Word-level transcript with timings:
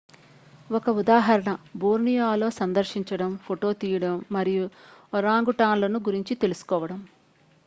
ఒక 0.69 0.89
ఉదాహరణ 1.01 1.51
బోర్నియోలో 1.75 2.49
సందర్శించడం 2.57 3.37
ఫోటో 3.45 3.71
తీయడం 3.75 4.17
మరియు 4.31 4.65
ఒరాంగుటాన్లను 5.13 6.01
గురించి 6.01 6.35
తెలుసుకోవడం 6.41 7.01